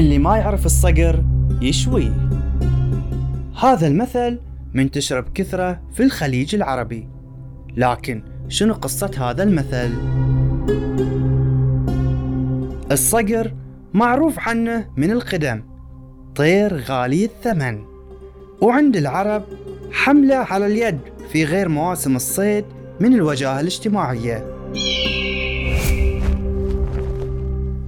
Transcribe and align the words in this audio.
اللي 0.00 0.18
ما 0.18 0.36
يعرف 0.36 0.66
الصقر 0.66 1.24
يشويه. 1.62 2.30
هذا 3.62 3.86
المثل 3.86 4.40
منتشر 4.74 5.20
بكثرة 5.20 5.80
في 5.94 6.02
الخليج 6.02 6.54
العربي. 6.54 7.08
لكن 7.76 8.22
شنو 8.48 8.74
قصة 8.74 9.10
هذا 9.30 9.42
المثل؟ 9.42 9.90
الصقر 12.92 13.54
معروف 13.94 14.38
عنه 14.38 14.88
من 14.96 15.10
القدم 15.10 15.62
طير 16.36 16.76
غالي 16.76 17.24
الثمن. 17.24 17.84
وعند 18.60 18.96
العرب 18.96 19.42
حملة 19.92 20.36
على 20.36 20.66
اليد 20.66 20.98
في 21.32 21.44
غير 21.44 21.68
مواسم 21.68 22.16
الصيد 22.16 22.64
من 23.00 23.14
الوجاهة 23.14 23.60
الاجتماعية. 23.60 24.44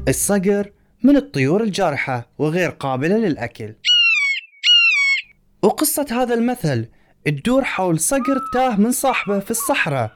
الصقر 0.09 0.71
من 1.05 1.17
الطيور 1.17 1.63
الجارحة 1.63 2.29
وغير 2.39 2.71
قابلة 2.71 3.17
للأكل. 3.17 3.75
وقصة 5.63 6.07
هذا 6.11 6.35
المثل 6.35 6.87
تدور 7.27 7.65
حول 7.65 8.01
صقر 8.01 8.41
تاه 8.53 8.77
من 8.77 8.93
صاحبه 8.93 9.39
في 9.39 9.51
الصحراء 9.51 10.13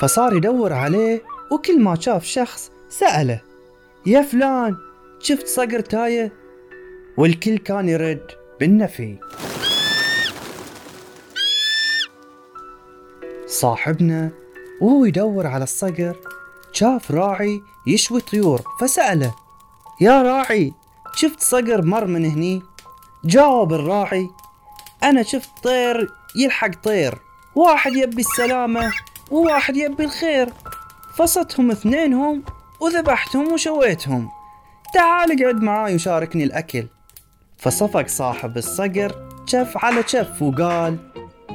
فصار 0.00 0.36
يدور 0.36 0.72
عليه 0.72 1.22
وكل 1.52 1.80
ما 1.80 2.00
شاف 2.00 2.24
شخص 2.24 2.70
سأله 2.88 3.40
يا 4.06 4.22
فلان 4.22 4.76
شفت 5.20 5.46
صقر 5.46 5.80
تايه؟ 5.80 6.32
والكل 7.18 7.58
كان 7.58 7.88
يرد 7.88 8.26
بالنفي. 8.60 9.18
صاحبنا 13.46 14.30
وهو 14.80 15.04
يدور 15.04 15.46
على 15.46 15.64
الصقر 15.64 16.16
شاف 16.72 17.10
راعي 17.10 17.60
يشوي 17.86 18.20
طيور 18.20 18.62
فسأله 18.80 19.45
يا 20.00 20.22
راعي 20.22 20.72
شفت 21.14 21.40
صقر 21.40 21.82
مر 21.82 22.06
من 22.06 22.24
هني؟ 22.24 22.62
جاوب 23.24 23.72
الراعي 23.72 24.28
أنا 25.02 25.22
شفت 25.22 25.50
طير 25.62 26.10
يلحق 26.36 26.70
طير. 26.82 27.18
واحد 27.54 27.96
يبي 27.96 28.22
السلامة 28.22 28.92
وواحد 29.30 29.76
يبي 29.76 30.04
الخير. 30.04 30.52
فصتهم 31.14 31.70
اثنينهم 31.70 32.42
وذبحتهم 32.80 33.52
وشويتهم. 33.52 34.28
تعال 34.94 35.42
اقعد 35.42 35.62
معاي 35.62 35.94
وشاركني 35.94 36.44
الأكل. 36.44 36.86
فصفق 37.58 38.08
صاحب 38.08 38.56
الصقر 38.56 39.28
شف 39.46 39.72
على 39.76 40.02
شف 40.06 40.42
وقال 40.42 40.98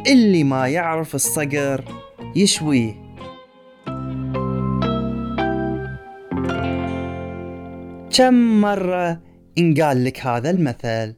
اللي 0.08 0.44
ما 0.44 0.67
يعرف 0.67 1.16
الصقر 1.16 1.84
يشويه. 2.36 3.11
كم 8.14 8.62
مرة 8.62 9.22
إنقال 9.58 10.06
لك 10.06 10.26
هذا 10.26 10.50
المثل؟ 10.50 11.16